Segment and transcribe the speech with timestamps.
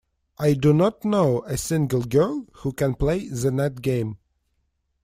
[0.39, 4.17] I do not know a single girl who can play the net game.